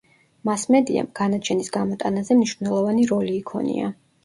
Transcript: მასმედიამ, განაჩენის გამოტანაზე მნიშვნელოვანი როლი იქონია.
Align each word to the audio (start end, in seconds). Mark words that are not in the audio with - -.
მასმედიამ, 0.47 1.09
განაჩენის 1.19 1.69
გამოტანაზე 1.77 2.39
მნიშვნელოვანი 2.41 3.09
როლი 3.15 3.39
იქონია. 3.45 3.95